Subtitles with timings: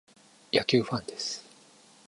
[0.51, 1.45] 野球ファンです。